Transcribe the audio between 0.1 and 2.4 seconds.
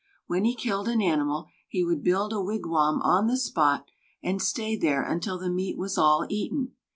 When he killed an animal, he would build